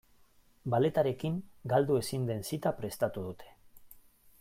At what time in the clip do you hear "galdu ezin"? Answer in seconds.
1.75-2.27